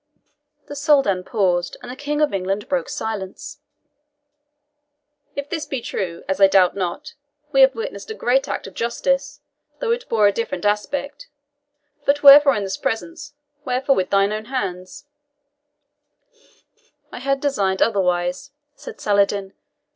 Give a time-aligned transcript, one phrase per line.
[0.65, 3.59] The Soldan paused, and the King of England broke silence.
[5.35, 7.13] "If this be true, as I doubt not,
[7.51, 9.41] we have witnessed a great act of justice,
[9.79, 11.27] though it bore a different aspect.
[12.03, 13.33] But wherefore in this presence?
[13.63, 14.87] wherefore with thine own hand?"
[17.11, 19.53] "I had designed otherwise," said Saladin.